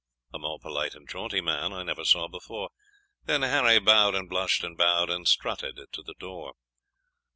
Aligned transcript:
A 0.33 0.39
more 0.39 0.57
polite 0.57 0.95
and 0.95 1.07
jaunty 1.07 1.41
man 1.41 1.71
I 1.73 1.83
never 1.83 2.03
saw 2.03 2.27
before:' 2.27 2.71
Then 3.25 3.43
Harry 3.43 3.77
bowed, 3.77 4.15
and 4.15 4.27
blushed, 4.27 4.63
and 4.63 4.75
bowed, 4.75 5.11
And 5.11 5.27
strutted 5.27 5.79
to 5.91 6.01
the 6.01 6.15
door." 6.17 6.55